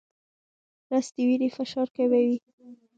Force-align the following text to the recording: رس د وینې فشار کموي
رس 0.91 1.07
د 1.15 1.17
وینې 1.27 1.49
فشار 1.57 1.87
کموي 1.95 2.35